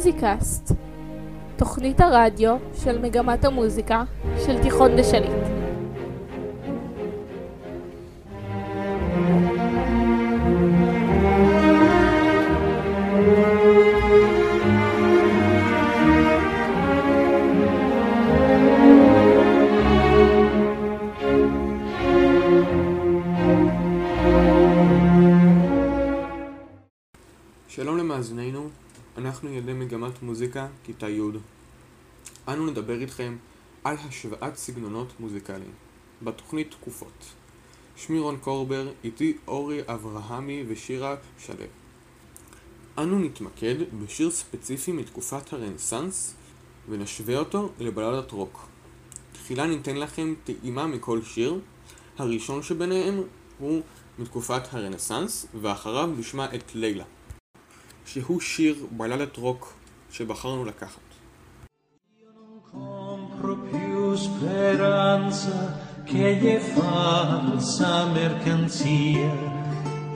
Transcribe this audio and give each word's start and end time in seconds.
מוזיקאסט, 0.00 0.72
תוכנית 1.56 2.00
הרדיו 2.00 2.56
של 2.74 2.98
מגמת 2.98 3.44
המוזיקה 3.44 4.02
של 4.46 4.62
תיכון 4.62 4.90
דשליט. 4.96 5.30
שלום 27.68 27.98
למאזינינו, 27.98 28.68
אנחנו 29.20 29.50
ילדי 29.50 29.72
מגמת 29.72 30.22
מוזיקה, 30.22 30.66
כיתה 30.84 31.08
י'. 31.08 31.20
אנו 32.48 32.66
נדבר 32.66 33.00
איתכם 33.00 33.36
על 33.84 33.96
השוואת 33.96 34.56
סגנונות 34.56 35.12
מוזיקליים, 35.20 35.70
בתוכנית 36.22 36.70
תקופות. 36.70 37.24
שמי 37.96 38.18
רון 38.18 38.36
קורבר, 38.36 38.88
איתי 39.04 39.36
אורי 39.48 39.80
אברהמי 39.86 40.64
ושירה 40.68 41.16
שלו. 41.38 41.64
אנו 42.98 43.18
נתמקד 43.18 43.74
בשיר 44.04 44.30
ספציפי 44.30 44.92
מתקופת 44.92 45.52
הרנסאנס 45.52 46.34
ונשווה 46.88 47.38
אותו 47.38 47.72
לבלדת 47.78 48.32
רוק. 48.32 48.66
תחילה 49.32 49.66
ניתן 49.66 49.96
לכם 49.96 50.34
טעימה 50.44 50.86
מכל 50.86 51.22
שיר, 51.22 51.60
הראשון 52.18 52.62
שביניהם 52.62 53.22
הוא 53.58 53.82
מתקופת 54.18 54.74
הרנסאנס, 54.74 55.46
ואחריו 55.60 56.10
נשמע 56.18 56.54
את 56.54 56.74
לילה. 56.74 57.04
שהוא 58.06 58.40
שיר 58.40 58.86
בלדת 58.90 59.36
רוק 59.36 59.72
שבחרנו 60.10 60.64
לקחת. 60.64 61.10
che 66.10 66.34
gli 66.40 66.58
falsa 66.58 68.06
mercanzia. 68.06 69.32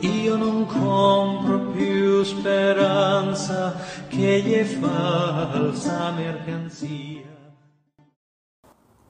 Io 0.00 0.36
non 0.36 0.66
compro 0.66 1.70
più 1.70 2.24
speranza 2.24 3.74
che 4.08 4.42
gli 4.42 4.62
falsa 4.64 6.10
mercanzia. 6.10 7.22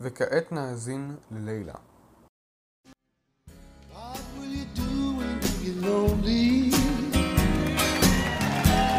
וכעת 0.01 0.53
נאזין 0.53 1.17
ללילה. 1.31 1.75
What 3.93 4.21
will 4.39 4.53
you 4.53 4.67
do 4.75 5.17
when 5.19 5.41
you 5.43 5.53
get 5.65 5.77
lonely? 5.89 6.44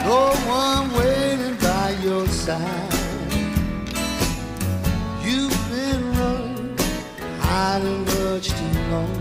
No 0.09 0.21
one 0.61 0.85
waiting 0.99 1.57
by 1.67 1.87
your 2.07 2.25
side. 2.45 2.93
You've 5.27 5.61
been 5.73 6.03
running, 6.19 6.77
hiding 7.47 8.01
much 8.13 8.47
too 8.59 8.77
long. 8.91 9.17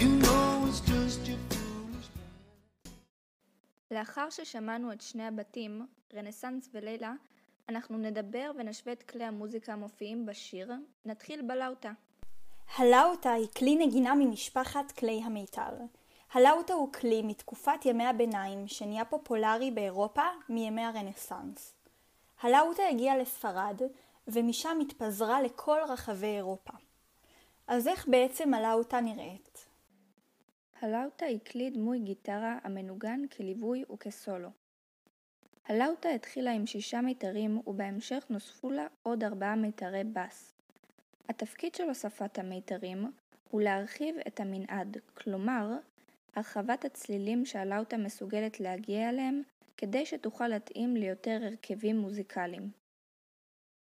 You 0.00 0.08
know 0.24 0.66
it's 0.68 0.80
just 0.80 1.20
your 1.28 1.40
foolish 1.50 2.08
לאחר 3.90 4.30
ששמענו 4.30 4.92
את 4.92 5.00
שני 5.00 5.26
הבתים, 5.26 5.86
רנסאנס 6.14 6.68
ולילה, 6.74 7.12
אנחנו 7.68 7.98
נדבר 7.98 8.50
ונשווה 8.58 8.92
את 8.92 9.02
כלי 9.02 9.24
המוזיקה 9.24 9.72
המופיעים 9.72 10.26
בשיר. 10.26 10.72
נתחיל 11.04 11.42
בלאוטה. 11.42 11.92
הלאוטה 12.76 13.32
היא 13.32 13.46
כלי 13.56 13.76
נגינה 13.76 14.14
ממשפחת 14.14 14.92
כלי 14.92 15.22
המיתר. 15.24 15.70
הלאוטה 16.32 16.72
הוא 16.72 16.92
כלי 16.92 17.22
מתקופת 17.22 17.86
ימי 17.86 18.04
הביניים 18.04 18.68
שנהיה 18.68 19.04
פופולרי 19.04 19.70
באירופה 19.70 20.22
מימי 20.48 20.82
הרנסאנס. 20.82 21.74
הלאוטה 22.40 22.82
הגיעה 22.90 23.16
לספרד 23.16 23.80
ומשם 24.26 24.78
התפזרה 24.82 25.42
לכל 25.42 25.78
רחבי 25.88 26.26
אירופה. 26.26 26.72
אז 27.66 27.88
איך 27.88 28.08
בעצם 28.08 28.54
הלאוטה 28.54 29.00
נראית? 29.00 29.66
הלאוטה 30.80 31.26
היא 31.26 31.38
כלי 31.50 31.70
דמוי 31.70 31.98
גיטרה 31.98 32.58
המנוגן 32.64 33.20
כליווי 33.36 33.84
וכסולו. 33.92 34.48
הלאוטה 35.66 36.08
התחילה 36.08 36.52
עם 36.52 36.66
שישה 36.66 37.00
מיתרים 37.00 37.60
ובהמשך 37.66 38.24
נוספו 38.30 38.70
לה 38.70 38.86
עוד 39.02 39.24
ארבעה 39.24 39.56
מיתרי 39.56 40.04
בס. 40.04 40.54
התפקיד 41.28 41.74
של 41.74 41.88
הוספת 41.88 42.38
המיתרים 42.38 43.12
הוא 43.50 43.62
להרחיב 43.62 44.16
את 44.26 44.40
המנעד, 44.40 44.96
כלומר, 45.14 45.76
הרחבת 46.36 46.84
הצלילים 46.84 47.46
שהלאוטה 47.46 47.96
מסוגלת 47.96 48.60
להגיע 48.60 49.08
אליהם 49.08 49.42
כדי 49.76 50.06
שתוכל 50.06 50.48
להתאים 50.48 50.96
ליותר 50.96 51.38
הרכבים 51.42 51.98
מוזיקליים. 51.98 52.70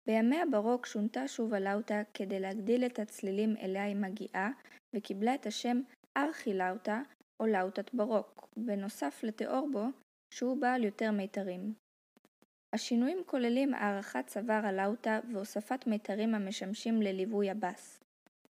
בימי 0.08 0.42
הברוק 0.42 0.86
שונתה 0.86 1.28
שוב 1.28 1.54
הלאוטה 1.54 2.02
כדי 2.14 2.40
להגדיל 2.40 2.86
את 2.86 3.00
הצלילים 3.00 3.56
אליה 3.62 3.84
היא 3.84 3.96
מגיעה 3.96 4.52
וקיבלה 4.96 5.36
את 5.36 5.46
השם 5.46 5.82
ארכי-לאוטה 6.18 7.02
או 7.40 7.46
לאוטת 7.46 7.94
ברוק, 7.94 8.48
בנוסף 8.58 9.24
לתיאורבו 9.24 9.86
שהוא 10.34 10.62
בעל 10.62 10.84
יותר 10.84 11.12
מיתרים. 11.12 11.74
השינויים 12.74 13.18
כוללים 13.26 13.74
הארכת 13.74 14.28
צוואר 14.28 14.66
הלאוטה 14.66 15.20
והוספת 15.34 15.88
מיתרים 15.88 16.36
המשמשים 16.36 17.02
לליווי 17.02 17.50
הבס. 17.50 18.00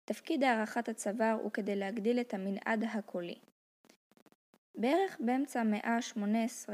תפקיד 0.04 0.44
הארכת 0.44 0.88
הצוואר 0.88 1.38
הוא 1.42 1.50
כדי 1.50 1.76
להגדיל 1.76 2.20
את 2.20 2.34
המנעד 2.34 2.84
הקולי. 2.84 3.38
בערך 4.74 5.16
באמצע 5.20 5.60
המאה 5.60 5.96
ה-18 5.96 6.68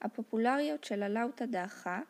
הפופולריות 0.00 0.84
של 0.84 1.02
הלאוטה 1.02 1.46
דעכה. 1.46 2.00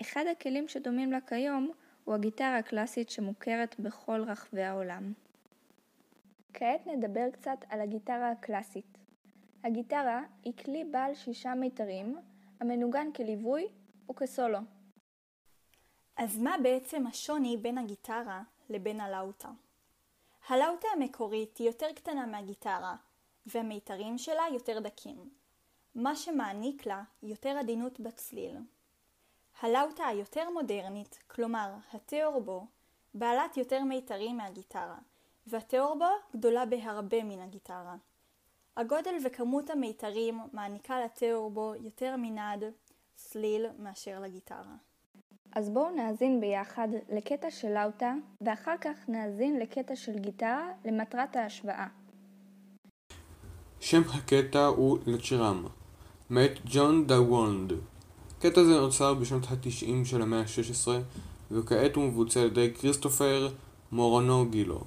אחד 0.00 0.24
הכלים 0.32 0.68
שדומים 0.68 1.12
לה 1.12 1.20
כיום 1.20 1.70
הוא 2.04 2.14
הגיטרה 2.14 2.58
הקלאסית 2.58 3.10
שמוכרת 3.10 3.80
בכל 3.80 4.22
רחבי 4.26 4.62
העולם. 4.62 5.12
כעת 6.54 6.86
נדבר 6.86 7.30
קצת 7.32 7.58
על 7.68 7.80
הגיטרה 7.80 8.30
הקלאסית. 8.30 8.98
הגיטרה 9.64 10.22
היא 10.42 10.52
כלי 10.64 10.84
בעל 10.84 11.14
שישה 11.14 11.54
מיתרים, 11.54 12.16
המנוגן 12.60 13.12
כליווי 13.12 13.68
וכסולו. 14.10 14.58
אז 16.16 16.38
מה 16.38 16.54
בעצם 16.62 17.06
השוני 17.06 17.56
בין 17.56 17.78
הגיטרה 17.78 18.42
לבין 18.70 19.00
הלאוטה? 19.00 19.48
הלאוטה 20.48 20.88
המקורית 20.96 21.56
היא 21.56 21.66
יותר 21.66 21.86
קטנה 21.94 22.26
מהגיטרה, 22.26 22.96
והמיתרים 23.46 24.18
שלה 24.18 24.42
יותר 24.52 24.78
דקים, 24.78 25.30
מה 25.94 26.16
שמעניק 26.16 26.86
לה 26.86 27.02
יותר 27.22 27.56
עדינות 27.58 28.00
בצליל. 28.00 28.56
הלאוטה 29.60 30.06
היותר 30.06 30.50
מודרנית, 30.50 31.18
כלומר 31.26 31.74
התיאורבו, 31.92 32.66
בעלת 33.14 33.56
יותר 33.56 33.84
מיתרים 33.84 34.36
מהגיטרה, 34.36 34.98
והתיאורבו 35.46 36.04
גדולה 36.32 36.66
בהרבה 36.66 37.24
מן 37.24 37.40
הגיטרה. 37.40 37.96
הגודל 38.76 39.14
וכמות 39.24 39.70
המיתרים 39.70 40.40
מעניקה 40.52 41.00
לתיאורבו 41.00 41.74
יותר 41.80 42.16
מנעד, 42.18 42.64
צליל, 43.14 43.66
מאשר 43.78 44.20
לגיטרה. 44.20 44.74
אז 45.52 45.70
בואו 45.70 45.90
נאזין 45.90 46.40
ביחד 46.40 46.88
לקטע 47.08 47.50
של 47.50 47.68
לאוטה, 47.68 48.14
ואחר 48.40 48.76
כך 48.80 49.08
נאזין 49.08 49.58
לקטע 49.58 49.96
של 49.96 50.18
גיטרה 50.18 50.72
למטרת 50.84 51.36
ההשוואה. 51.36 51.86
שם 53.84 54.02
הקטע 54.14 54.66
הוא 54.66 54.98
לצ'רם, 55.06 55.64
מאת 56.30 56.58
ג'ון 56.64 57.06
דה 57.06 57.20
וולנד. 57.20 57.72
קטע 58.38 58.64
זה 58.64 58.80
נוצר 58.80 59.14
בשנות 59.14 59.46
ה-90 59.50 60.04
של 60.04 60.22
המאה 60.22 60.40
ה-16, 60.40 60.88
וכעת 61.50 61.96
הוא 61.96 62.04
מבוצע 62.04 62.40
על 62.40 62.46
ידי 62.46 62.70
כריסטופר 62.74 63.48
מורנו 63.92 64.46
גילו. 64.50 64.80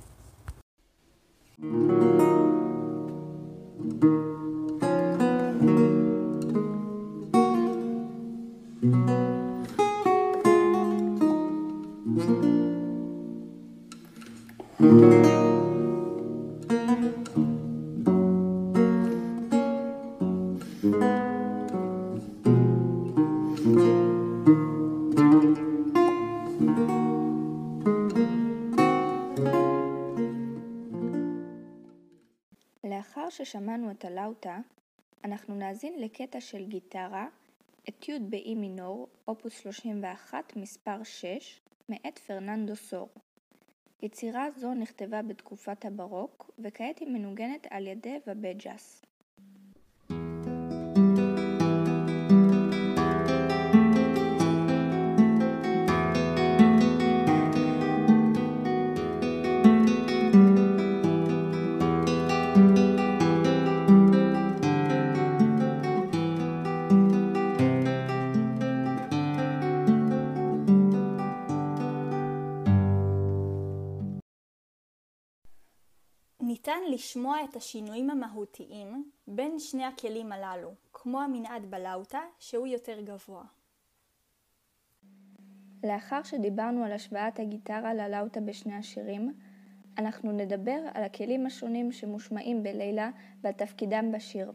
לאחר 32.84 33.30
ששמענו 33.30 33.92
את 33.92 34.06
הלאוטה, 34.06 34.60
אנחנו 35.24 35.56
נאזין 35.56 35.94
לקטע 36.00 36.42
של 36.42 36.66
גיטרה, 36.66 37.28
אתיוד 37.90 38.31
באי 38.31 38.56
מינור, 38.56 39.08
אופוס 39.28 39.60
31, 39.60 40.56
מספר 40.56 41.04
6, 41.04 41.62
מאת 41.90 42.19
פרננדו 42.19 42.75
סור. 42.75 43.10
יצירה 44.02 44.52
זו 44.52 44.74
נכתבה 44.74 45.22
בתקופת 45.22 45.86
הברוק, 45.86 46.52
וכעת 46.60 47.00
היא 47.00 47.08
מנוגנת 47.08 47.68
על 47.70 47.88
ידי 47.88 48.20
ובג'אס. 48.28 49.02
ניתן 76.68 76.92
לשמוע 76.92 77.38
את 77.50 77.56
השינויים 77.56 78.10
המהותיים 78.10 79.12
בין 79.28 79.60
שני 79.60 79.86
הכלים 79.86 80.31
הללו, 80.31 80.74
כמו 80.94 81.22
המנעד 81.22 81.66
בלאוטה 81.66 82.19
שהוא 82.40 82.68
יותר 82.68 83.02
גבוה. 83.02 83.44
לאחר 85.84 86.24
שדיברנו 86.24 86.84
על 86.84 86.92
השוואת 86.92 87.40
הגיטרה 87.40 87.94
ללאוטה 87.94 88.42
בשני 88.42 88.75
השירים, 88.75 89.34
אנחנו 89.98 90.31
נדבר 90.31 90.80
על 90.94 91.04
הכלים 91.04 91.46
השונים 91.46 91.92
שמושמעים 91.92 92.64
בלילה 92.64 93.12
ועל 93.42 93.54
תפקידם 93.54 94.12
בשיר. 94.13 94.52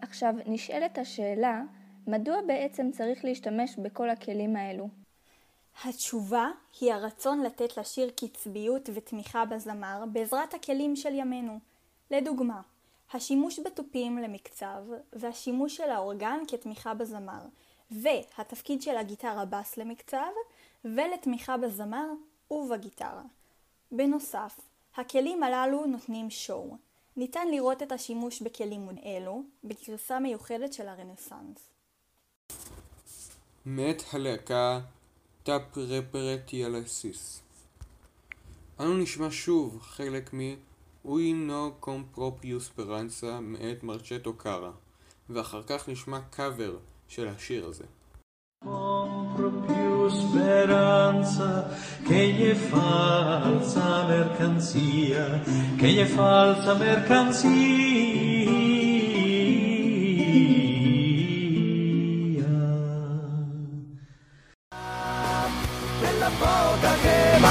עכשיו 0.00 0.34
נשאלת 0.46 0.98
השאלה, 0.98 1.62
מדוע 2.06 2.36
בעצם 2.46 2.90
צריך 2.90 3.24
להשתמש 3.24 3.76
בכל 3.76 4.10
הכלים 4.10 4.56
האלו? 4.56 4.88
התשובה 5.84 6.48
היא 6.80 6.92
הרצון 6.92 7.42
לתת 7.42 7.76
לשיר 7.76 8.10
קצביות 8.10 8.88
ותמיכה 8.94 9.44
בזמר 9.44 10.04
בעזרת 10.12 10.54
הכלים 10.54 10.96
של 10.96 11.14
ימינו. 11.14 11.58
לדוגמה, 12.10 12.60
השימוש 13.12 13.58
בתופים 13.58 14.18
למקצב 14.18 14.82
והשימוש 15.12 15.76
של 15.76 15.90
האורגן 15.90 16.38
כתמיכה 16.48 16.94
בזמר, 16.94 17.40
והתפקיד 17.90 18.82
של 18.82 18.96
הגיטרה 18.96 19.44
בס 19.44 19.76
למקצב 19.76 20.30
ולתמיכה 20.84 21.56
בזמר 21.56 22.06
ובגיטרה. 22.50 23.22
בנוסף, 23.92 24.60
הכלים 24.96 25.42
הללו 25.42 25.86
נותנים 25.86 26.30
שואו. 26.30 26.76
ניתן 27.16 27.48
לראות 27.48 27.82
את 27.82 27.92
השימוש 27.92 28.42
בכלים 28.42 28.88
אלו 29.04 29.42
בגרסה 29.64 30.18
מיוחדת 30.18 30.72
של 30.72 30.88
הרנסאנס. 30.88 31.70
מאת 33.66 34.02
הלהקה 34.12 34.80
טאפרפרטיאלסיס. 35.46 37.42
אנו 38.80 38.96
נשמע 38.96 39.26
שוב 39.30 39.78
חלק 39.82 40.34
מ-Ui 40.34 41.32
no 41.48 41.86
compropius 41.86 42.78
speranza 42.78 43.40
מאת 43.40 43.82
מרצ'טו 43.82 44.32
קארה, 44.32 44.70
ואחר 45.30 45.62
כך 45.66 45.88
נשמע 45.88 46.20
קאבר 46.20 46.76
של 47.08 47.28
השיר 47.28 47.66
הזה. 47.66 47.84
speranza 50.22 51.50
che 52.06 52.20
gli 52.34 52.44
è 52.54 52.58
falsa 52.72 53.86
mercanzia, 54.12 55.24
che 55.78 55.88
gli 55.92 56.00
è 56.06 56.08
falsa 56.18 56.74
mercanzia. 56.74 58.35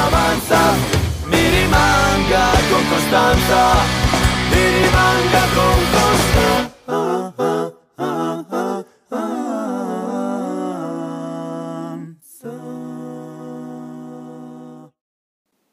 Che 0.05 0.11
m'avanza 0.11 0.59
mi 1.31 1.49
rimanga 1.49 2.45
con 2.69 2.83
costanza, 2.89 3.61
mi 4.51 4.63
rimanga 4.75 5.43
con 5.55 5.77
costanza. 5.93 6.75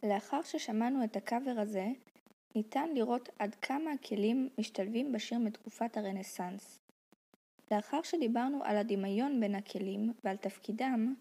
לאחר 0.03 0.43
ששמענו 0.43 1.05
את 1.05 1.17
הקאבר 1.17 1.55
הזה, 1.59 1.87
ניתן 2.55 2.89
לראות 2.95 3.29
עד 3.39 3.55
כמה 3.55 3.91
הכלים 3.93 4.49
משתלבים 4.59 5.13
בשיר 5.13 5.39
מתקופת 5.39 5.97
הרנסאנס. 5.97 6.79
לאחר 7.71 8.03
שדיברנו 8.03 8.65
על 8.65 8.77
הדמיון 8.77 9.41
בין 9.41 9.55
הכלים 9.55 10.13
ועל 10.25 10.37
תפקידם, 10.37 11.15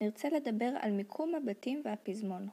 נרצה 0.00 0.28
לדבר 0.28 0.70
על 0.80 0.90
מיקום 0.90 1.34
הבתים 1.34 1.82
והפזמון. 1.84 2.48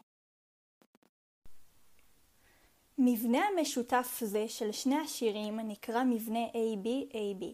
מבנה 2.98 3.40
המשותף 3.48 4.18
זה 4.22 4.48
של 4.48 4.72
שני 4.72 4.96
השירים 4.96 5.60
נקרא 5.60 6.04
מבנה 6.04 6.46
AB-AB. 6.48 7.46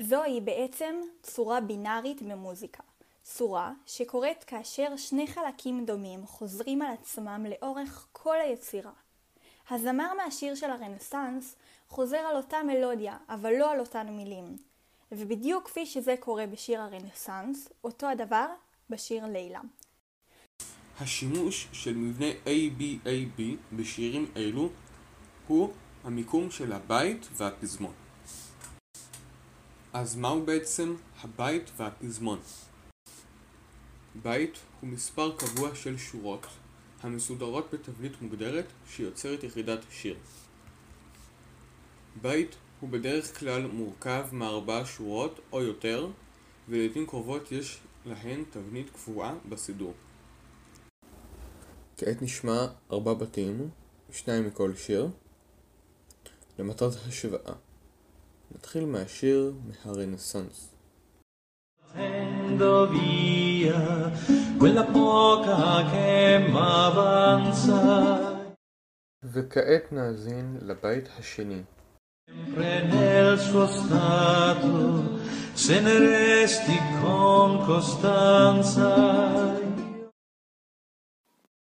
זוהי 0.00 0.40
בעצם 0.40 1.00
צורה 1.22 1.60
בינארית 1.60 2.22
במוזיקה. 2.22 2.82
צורה 3.22 3.72
שקורית 3.86 4.44
כאשר 4.44 4.96
שני 4.96 5.26
חלקים 5.26 5.84
דומים 5.86 6.26
חוזרים 6.26 6.82
על 6.82 6.92
עצמם 6.92 7.46
לאורך 7.48 8.08
כל 8.12 8.40
היצירה. 8.40 8.92
הזמר 9.70 10.14
מהשיר 10.14 10.54
של 10.54 10.70
הרנסאנס 10.70 11.56
חוזר 11.88 12.18
על 12.18 12.36
אותה 12.36 12.62
מלודיה, 12.62 13.16
אבל 13.28 13.52
לא 13.58 13.70
על 13.70 13.80
אותן 13.80 14.08
מילים. 14.08 14.56
ובדיוק 15.12 15.64
כפי 15.64 15.86
שזה 15.86 16.14
קורה 16.20 16.46
בשיר 16.46 16.80
הרנסאנס, 16.80 17.68
אותו 17.84 18.06
הדבר 18.06 18.46
בשיר 18.90 19.26
לילה. 19.26 19.60
השימוש 21.00 21.68
של 21.72 21.94
מבנה 21.94 22.26
ABAB 22.46 23.42
בשירים 23.72 24.26
אלו 24.36 24.70
הוא 25.46 25.72
המיקום 26.04 26.50
של 26.50 26.72
הבית 26.72 27.28
והפזמון. 27.32 27.94
אז 29.92 30.16
מהו 30.16 30.46
בעצם 30.46 30.94
הבית 31.20 31.70
והפזמון? 31.76 32.40
בית 34.22 34.58
הוא 34.80 34.90
מספר 34.90 35.36
קבוע 35.36 35.74
של 35.74 35.98
שורות 35.98 36.46
המסודרות 37.02 37.66
בתבנית 37.72 38.22
מוגדרת 38.22 38.66
שיוצרת 38.90 39.44
יחידת 39.44 39.80
שיר. 39.90 40.16
בית 42.22 42.56
הוא 42.80 42.90
בדרך 42.90 43.38
כלל 43.38 43.66
מורכב 43.66 44.26
מארבע 44.32 44.82
שורות 44.84 45.40
או 45.52 45.62
יותר 45.62 46.10
ולעיתים 46.68 47.06
קרובות 47.06 47.52
יש 47.52 47.78
להן 48.06 48.44
תבנית 48.50 48.90
קבועה 48.90 49.34
בסידור. 49.48 49.92
כעת 51.96 52.22
נשמע 52.22 52.66
ארבע 52.92 53.14
בתים, 53.14 53.70
שניים 54.10 54.46
מכל 54.46 54.74
שיר, 54.74 55.08
למטרת 56.58 56.92
השוואה. 57.08 57.54
נתחיל 58.54 58.84
מהשיר 58.84 59.52
מהרנסאנס. 59.66 60.74
וכעת 69.24 69.92
נאזין 69.92 70.58
לבית 70.62 71.08
השני. 71.18 71.62
Sempre 72.30 72.82
nel 72.92 73.38
suo 73.38 73.66
stato, 73.66 75.17
se 75.68 75.80
ne 75.82 75.96
resti 75.98 76.76
con 77.00 77.50
costanza. 77.66 78.94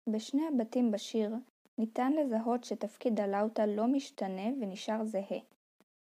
בשני 0.09 0.43
הבתים 0.49 0.91
בשיר 0.91 1.31
ניתן 1.79 2.13
לזהות 2.13 2.65
שתפקיד 2.65 3.21
הלאוטה 3.21 3.67
לא 3.67 3.87
משתנה 3.87 4.43
ונשאר 4.61 5.05
זהה. 5.05 5.39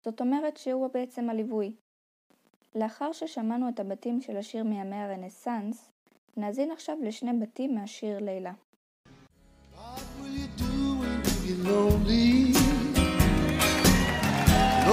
זאת 0.05 0.21
אומרת 0.21 0.57
שהוא 0.57 0.88
בעצם 0.93 1.29
הליווי. 1.29 1.71
לאחר 2.75 3.12
ששמענו 3.12 3.69
את 3.69 3.79
הבתים 3.79 4.21
של 4.21 4.38
השיר 4.38 4.63
מימי 4.63 4.95
הרנסאנס, 4.95 5.89
נאזין 6.38 6.71
עכשיו 6.71 6.97
לשני 7.03 7.33
בתים 7.39 7.75
מהשיר 7.75 8.19
לילה. 8.19 8.51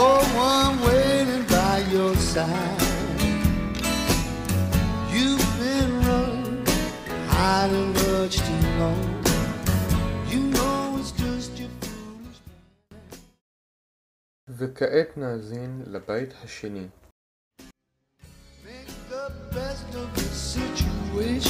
No 0.00 0.10
one 0.52 0.74
waiting 0.84 1.44
by 1.54 1.76
your 1.92 2.14
side. 2.32 2.89
וכעת 14.57 15.17
נאזין 15.17 15.83
לבית 15.87 16.33
השני. 16.43 16.87
Make 18.65 18.91
the 19.09 19.29
best 19.55 19.95
of 19.95 20.07
the 20.15 20.29
situation. 20.53 21.48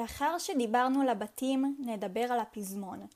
לאחר 0.00 0.38
שדיברנו 0.38 1.00
על 1.02 1.08
הבתים, 1.08 1.76
נדבר 1.78 2.32
על 2.32 2.40
הפזמון. 2.40 3.06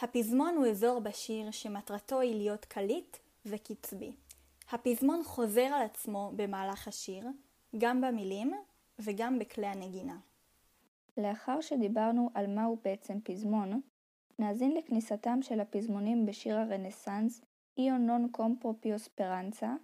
הפזמון 0.00 0.54
הוא 0.56 0.66
אזור 0.66 1.00
בשיר 1.00 1.50
שמטרתו 1.50 2.20
היא 2.20 2.34
להיות 2.34 2.64
קליט 2.64 3.16
וקצבי. 3.46 4.12
הפזמון 4.70 5.22
חוזר 5.24 5.64
על 5.64 5.82
עצמו 5.82 6.32
במהלך 6.36 6.88
השיר, 6.88 7.26
גם 7.78 8.00
במילים 8.00 8.52
וגם 8.98 9.38
בכלי 9.38 9.66
הנגינה. 9.66 10.18
לאחר 11.16 11.60
שדיברנו 11.60 12.30
על 12.34 12.46
מהו 12.46 12.78
בעצם 12.84 13.20
פזמון, 13.24 13.80
נאזין 14.38 14.74
לכניסתם 14.74 15.42
של 15.42 15.60
הפזמונים 15.60 16.26
בשיר 16.26 16.58
הרנסאנס 16.58 17.40
איו 17.78 17.98
נון 17.98 18.28
קומפרופיו 18.32 18.98
ספרנצה, 18.98 19.74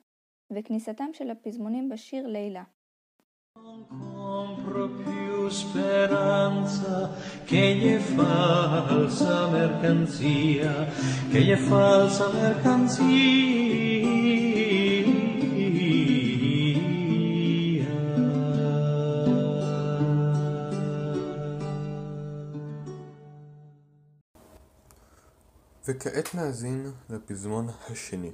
וכניסתם 0.51 1.11
של 1.13 1.31
הפזמונים 1.31 1.89
בשיר 1.89 2.27
לילה. 2.27 2.65
compro 4.36 4.88
più 4.90 5.50
speranza 5.50 7.12
che 7.46 7.76
gli 7.76 7.94
è 7.94 8.00
falsa 8.00 9.48
mercanzia, 9.48 10.88
che 11.30 11.42
gli 11.42 11.52
è 11.52 11.58
falsa 11.58 12.30
mercanzia. 12.30 13.72
וכעת 25.88 26.36
נאזין 26.36 26.92
לפזמון 27.10 27.70
השני. 27.90 28.32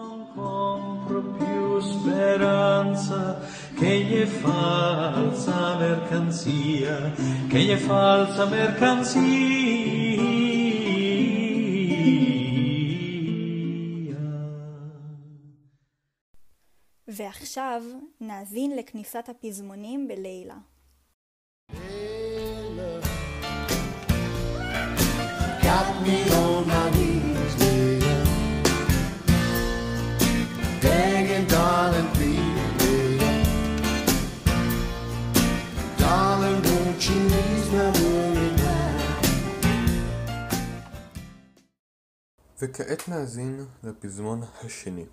Non 0.00 0.20
compro 0.34 1.20
più 1.38 1.80
speranza 1.80 3.40
che 3.81 3.99
gli 4.03 4.21
è 4.21 4.25
falsa 4.27 5.75
mercanzia, 5.79 7.13
che 7.49 7.59
gli 7.63 7.71
è 7.71 7.77
falsa 7.77 8.45
mercanzia. 8.45 9.21
ועכשיו 17.07 17.81
נאזין 18.21 18.75
לכניסת 18.75 19.29
הפזמונים 19.29 20.07
בלילה. 20.07 20.55
Got 25.63 25.87
me 26.05 26.17
on 26.41 26.67
my 26.67 26.89
knees, 26.95 27.20
וכעת 42.63 43.09
נאזין 43.09 43.65
לפזמון 43.83 44.41
השני. 44.63 45.05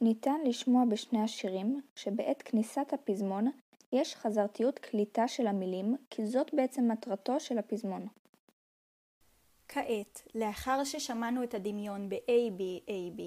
ניתן 0.00 0.40
לשמוע 0.44 0.84
בשני 0.90 1.22
השירים 1.22 1.80
שבעת 1.94 2.42
כניסת 2.42 2.92
הפזמון 2.92 3.50
יש 3.92 4.16
חזרתיות 4.16 4.78
קליטה 4.78 5.28
של 5.28 5.46
המילים, 5.46 5.96
כי 6.10 6.26
זאת 6.26 6.54
בעצם 6.54 6.90
מטרתו 6.92 7.40
של 7.40 7.58
הפזמון. 7.58 8.06
כעת, 9.68 10.22
לאחר 10.34 10.84
ששמענו 10.84 11.42
את 11.42 11.54
הדמיון 11.54 12.08
ב-AB, 12.08 12.88
AB, 12.88 13.22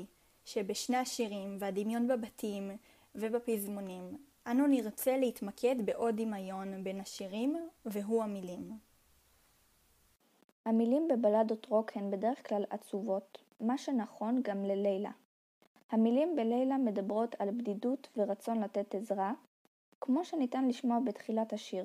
שבשני 0.45 0.97
השירים 0.97 1.57
והדמיון 1.59 2.07
בבתים 2.07 2.77
ובפזמונים, 3.15 4.17
אנו 4.47 4.67
נרצה 4.67 5.17
להתמקד 5.17 5.75
בעוד 5.85 6.21
דמיון 6.21 6.83
בין 6.83 6.99
השירים, 6.99 7.69
והוא 7.85 8.23
המילים. 8.23 8.71
המילים 10.65 11.07
בבלדות 11.07 11.65
רוק 11.65 11.91
הן 11.97 12.11
בדרך 12.11 12.49
כלל 12.49 12.63
עצובות, 12.69 13.37
מה 13.59 13.77
שנכון 13.77 14.41
גם 14.43 14.65
ללילה. 14.65 15.11
המילים 15.91 16.35
בלילה 16.35 16.77
מדברות 16.77 17.35
על 17.39 17.49
בדידות 17.51 18.07
ורצון 18.17 18.63
לתת 18.63 18.95
עזרה, 18.95 19.33
כמו 20.05 20.25
שניתן 20.25 20.67
לשמוע 20.67 20.99
בתחילת 21.05 21.53
השיר. 21.53 21.83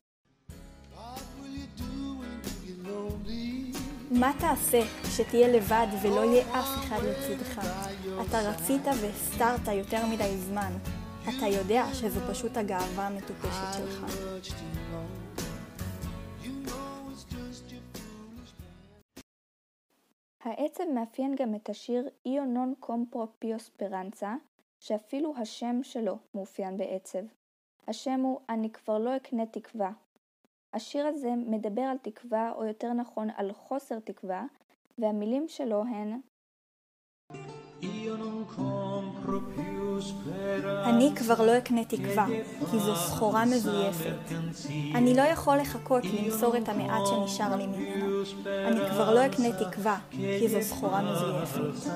מה 4.11 4.33
תעשה 4.41 4.81
כשתהיה 5.03 5.49
לבד 5.49 5.87
ולא 6.03 6.25
יהיה 6.25 6.61
אף 6.61 6.87
אחד 6.87 6.99
לצדך? 7.03 7.61
אתה 8.27 8.39
רצית 8.51 8.83
והסתרת 9.03 9.69
יותר 9.75 10.07
מדי 10.07 10.37
זמן. 10.37 10.73
אתה 11.23 11.47
יודע 11.47 11.85
שזו 11.95 12.21
פשוט 12.31 12.57
הגאווה 12.57 13.07
המטופשת 13.07 13.73
שלך. 13.77 14.05
העצב 20.41 20.85
מאפיין 20.95 21.35
גם 21.39 21.55
את 21.55 21.69
השיר 21.69 22.09
איו 22.27 22.45
נון 22.45 22.75
קומפרו 22.81 23.27
פיו 23.39 23.57
שאפילו 24.81 25.35
השם 25.37 25.81
שלו 25.83 26.19
מאופיין 26.35 26.77
בעצב. 26.77 27.38
השם 27.89 28.21
הוא 28.21 28.41
"אני 28.49 28.71
כבר 28.71 28.99
לא 28.99 29.17
אקנה 29.17 29.47
תקווה". 29.47 29.91
השיר 30.75 31.07
הזה 31.07 31.31
מדבר 31.37 31.83
על 31.83 31.97
תקווה, 32.03 32.53
או 32.57 32.65
יותר 32.65 32.93
נכון 32.93 33.29
על 33.37 33.53
חוסר 33.53 33.99
תקווה, 33.99 34.45
והמילים 34.99 35.49
שלו 35.49 35.85
הן. 35.85 36.21
אני 40.85 41.11
כבר 41.17 41.47
לא 41.47 41.59
אקנה 41.59 41.85
תקווה, 41.85 42.27
כי 42.71 42.79
זו 42.79 42.97
סחורה 42.97 43.45
מזויפת. 43.45 44.33
אני 44.95 45.17
לא 45.17 45.23
יכול 45.23 45.57
לחכות 45.57 46.03
למסור 46.05 46.57
את 46.57 46.69
המעט 46.69 47.07
שנשאר 47.07 47.57
לי 47.57 47.67
ממנה. 47.67 48.07
אני 48.69 48.91
כבר 48.91 49.15
לא 49.15 49.27
אקנה 49.27 49.49
תקווה, 49.71 49.99
כי 50.11 50.49
זו 50.49 50.63
סחורה 50.63 51.03
מזויפת. 51.03 51.89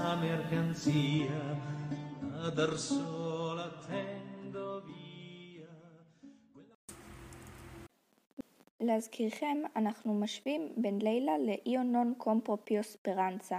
להזכירכם, 8.83 9.62
אנחנו 9.77 10.15
משווים 10.15 10.73
בין 10.77 10.99
לילה 11.03 11.39
לאיו 11.39 11.83
נון 11.83 12.15
קומפרו 12.19 12.57
פיו 12.65 12.83
ספרנצה. 12.83 13.59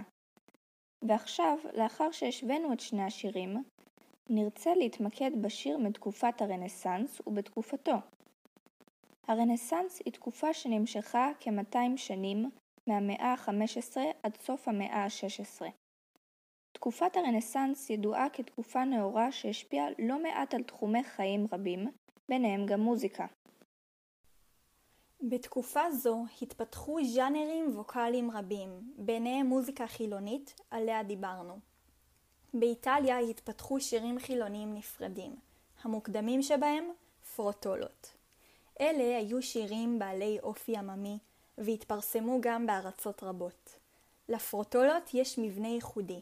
ועכשיו, 1.08 1.58
לאחר 1.74 2.12
שהשווינו 2.12 2.74
את 2.74 2.80
שני 2.80 3.04
השירים, 3.04 3.64
נרצה 4.30 4.76
להתמקד 4.76 5.32
בשיר 5.42 5.78
מתקופת 5.78 6.42
הרנסאנס 6.42 7.22
ובתקופתו. 7.28 7.96
הרנסאנס 9.28 10.02
היא 10.06 10.14
תקופה 10.14 10.54
שנמשכה 10.54 11.32
כ-200 11.40 11.98
שנים 11.98 12.50
מהמאה 12.88 13.34
ה-15 13.34 13.98
עד 14.24 14.36
סוף 14.36 14.68
המאה 14.68 15.04
ה-16. 15.04 15.66
תקופת 16.72 17.18
הרנסאנס 17.18 17.90
ידועה 17.90 18.30
כתקופה 18.30 18.86
נאורה 18.86 19.32
שהשפיעה 19.32 19.88
לא 20.00 20.24
מעט 20.24 20.54
על 20.54 20.64
תחומי 20.64 21.04
חיים 21.04 21.46
רבים, 21.52 21.88
ביניהם 22.30 22.66
גם 22.66 22.80
מוזיקה. 22.80 23.26
בתקופה 25.30 25.92
זו 25.92 26.26
התפתחו 26.42 26.98
ז'אנרים 27.04 27.72
ווקאליים 27.76 28.32
רבים, 28.32 28.94
ביניהם 28.98 29.46
מוזיקה 29.46 29.88
חילונית, 29.88 30.62
עליה 30.72 31.04
דיברנו. 31.04 31.60
באיטליה 32.54 33.20
התפתחו 33.20 33.80
שירים 33.80 34.20
חילוניים 34.20 34.74
נפרדים, 34.74 35.36
המוקדמים 35.82 36.42
שבהם 36.42 36.90
פרוטולות. 37.36 38.14
אלה 38.82 39.18
היו 39.18 39.42
שירים 39.42 40.00
בעלי 40.00 40.40
אופי 40.44 40.78
עממי, 40.78 41.18
והתפרסמו 41.58 42.38
גם 42.42 42.66
בארצות 42.66 43.24
רבות. 43.24 43.80
לפרוטולות 44.30 45.14
יש 45.14 45.40
מבנה 45.40 45.68
ייחודי, 45.68 46.22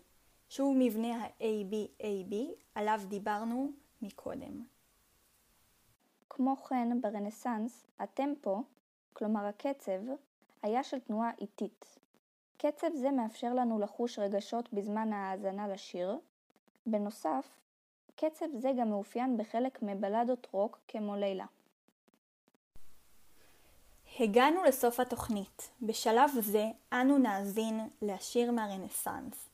שהוא 0.50 0.75
מבנה 0.79 1.15
ה-AB-AB, 1.15 2.36
עליו 2.75 3.01
דיברנו 3.08 3.72
מקודם. 4.01 4.63
כמו 6.29 6.55
כן, 6.55 7.01
ברנסאנס, 7.01 7.86
הטמפו, 8.00 8.63
כלומר 9.13 9.46
הקצב, 9.46 10.01
היה 10.62 10.84
של 10.84 11.00
תנועה 11.00 11.32
איטית. 11.41 11.86
קצב 12.58 12.88
זה 12.96 13.12
מאפשר 13.12 13.53
לנו 13.53 13.80
לחוש 13.80 14.20
רגשות 14.20 14.74
בזמן 14.74 15.13
ההאזנה 15.13 15.68
לשיר. 15.68 16.18
בנוסף, 16.86 17.48
קצב 18.15 18.46
זה 18.58 18.72
גם 18.80 18.89
מאופיין 18.89 19.38
בחלק 19.38 19.80
מבלדות 19.82 20.48
רוק 20.51 20.80
כמו 20.88 21.15
לילה. 21.15 21.46
הגענו 24.20 24.63
לסוף 24.63 25.00
התוכנית. 25.00 25.70
בשלב 25.82 26.32
זה 26.39 26.65
אנו 26.94 27.18
נאזין 27.18 27.80
לשיר 28.01 28.51
מהרנסאנס, 28.51 29.50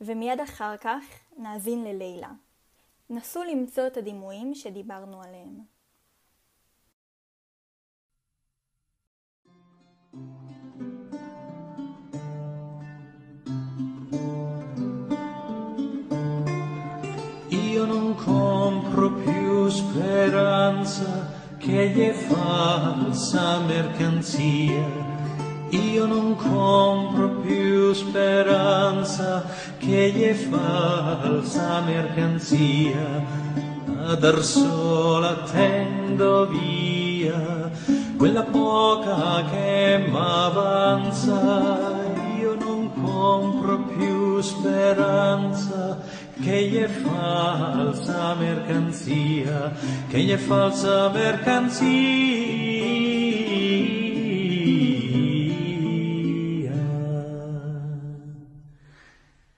ומיד 0.00 0.40
אחר 0.40 0.76
כך 0.76 1.04
נאזין 1.36 1.84
ללילה. 1.84 2.30
נסו 3.10 3.44
למצוא 3.44 3.86
את 3.86 3.96
הדימויים 3.96 4.54
שדיברנו 4.54 5.22
עליהם. 5.22 5.79
Speranza 19.80 21.32
che 21.58 21.88
gli 21.88 22.00
è 22.00 22.12
falsa 22.12 23.60
mercanzia. 23.60 25.08
Io 25.70 26.06
non 26.06 26.36
compro 26.36 27.28
più 27.40 27.92
speranza 27.92 29.44
che 29.78 30.10
gli 30.10 30.22
è 30.22 30.34
falsa 30.34 31.80
mercanzia 31.80 33.24
a 34.06 34.14
dar 34.16 34.42
sola 34.42 35.44
tendo 35.52 36.46
via 36.48 37.70
quella 38.16 38.42
poca 38.42 39.44
che 39.50 40.04
m'avanza 40.10 41.38
io 42.38 42.54
non 42.54 42.90
compro 43.00 43.78
più 43.96 44.40
speranza 44.40 45.98
che 46.40 46.68
gli 46.68 46.76
è 46.76 46.88
falsa 46.88 48.34
mercanzia 48.34 49.72
che 50.08 50.20
gli 50.20 50.32
è 50.32 50.36
falsa 50.36 51.08
mercanzia. 51.10 51.88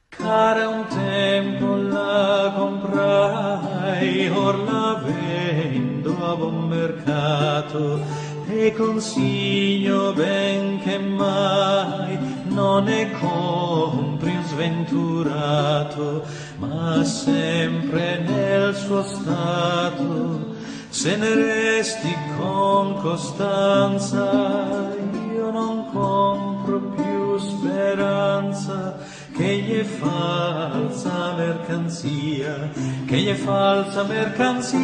Cara 0.08 0.68
un 0.68 0.86
tempo 0.88 1.76
la 1.76 2.52
comprai, 2.54 4.28
or 4.28 4.58
la 4.58 5.02
vendo 5.02 6.16
a 6.22 6.36
buon 6.36 6.68
mercato 6.68 8.00
e 8.46 8.72
consiglio 8.74 10.12
ben 10.12 10.78
che 10.80 10.98
mai 10.98 12.18
non 12.44 12.84
ne 12.84 13.10
compri 13.12 14.36
un 14.36 14.44
sventurato, 14.44 16.24
ma 16.62 17.04
sempre 17.04 18.21
nel 18.21 18.75
suo 18.75 19.02
stato, 19.02 20.54
se 20.90 21.16
ne 21.16 21.35
resti 21.35 22.14
con 22.37 23.00
costanza, 23.00 24.95
io 25.35 25.50
non 25.50 25.90
compro 25.90 26.78
più 26.78 27.38
speranza 27.38 28.97
che 29.35 29.57
gli 29.57 29.73
è 29.78 29.85
falsa 29.85 31.35
mercanzia, 31.37 32.71
che 33.07 33.16
gli 33.16 33.28
è 33.28 33.35
falsa 33.35 34.04
mercanzia. 34.04 34.81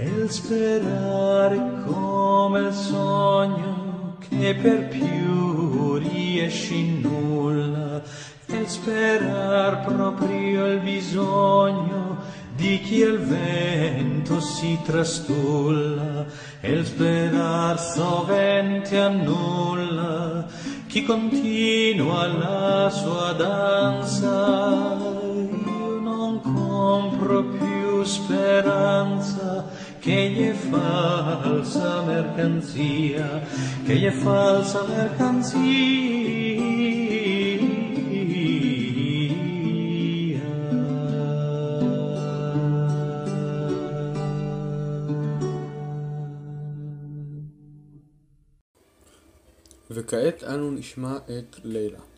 E 0.00 0.28
sperare 0.28 1.82
come 1.84 2.60
il 2.60 2.72
sogno 2.72 3.37
che 4.38 4.54
per 4.54 4.86
più 4.86 5.94
riesci 5.96 7.00
nulla, 7.00 8.00
e 8.46 8.66
sperar 8.66 9.84
proprio 9.84 10.66
il 10.66 10.80
bisogno 10.80 12.16
di 12.54 12.80
chi 12.80 13.02
al 13.02 13.18
vento 13.18 14.40
si 14.40 14.78
trastulla, 14.84 16.24
e 16.60 16.84
sperar 16.84 17.78
sovente 17.80 18.98
annulla. 18.98 20.46
Chi 20.86 21.04
continua 21.04 22.26
la 22.26 22.90
sua 22.90 23.32
danza. 23.32 24.96
Io 25.66 25.98
non 26.00 26.40
compro 26.40 27.42
più 27.44 28.04
speranza 28.04 29.66
che 30.00 30.50
è 30.50 30.52
falsa 30.52 32.02
mercanzia, 32.02 33.40
che 33.84 34.06
è 34.06 34.10
falsa 34.10 34.84
mercanzia. 34.86 36.18
וכעת 49.90 50.44
אנו 50.44 50.70
נשמע 50.70 51.16
את 51.16 51.56
לילה. 51.64 52.17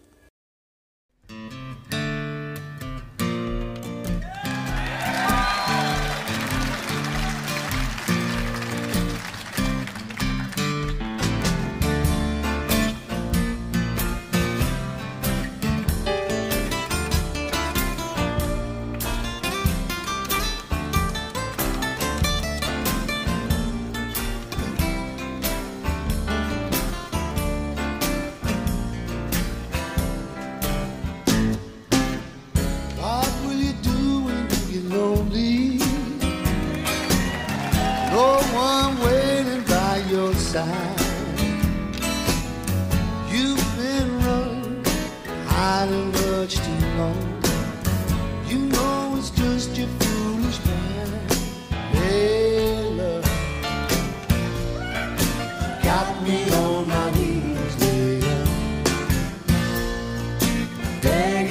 dang 61.03 61.50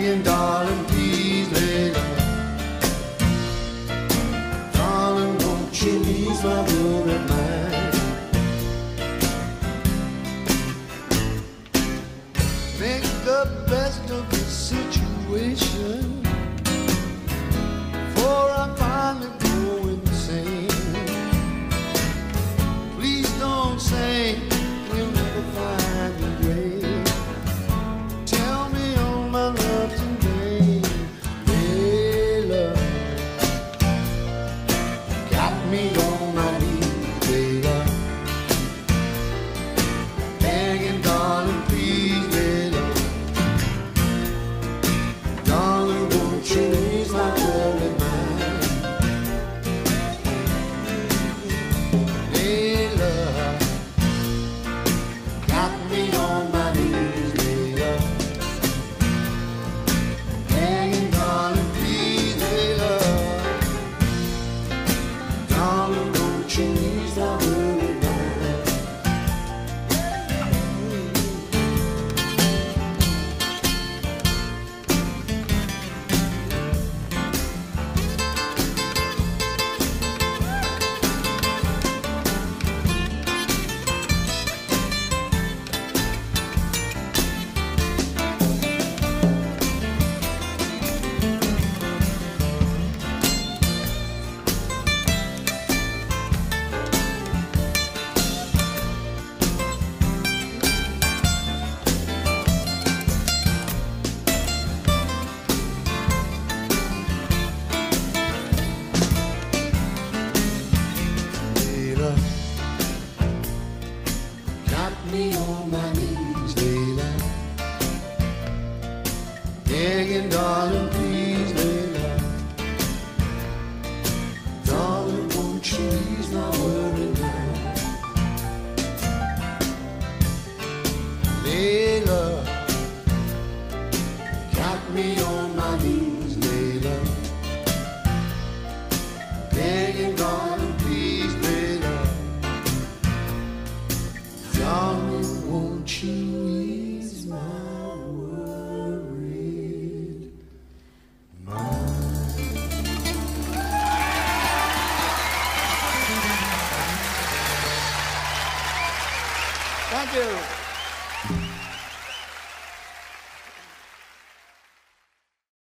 million 0.00 0.22
dollar 0.22 0.89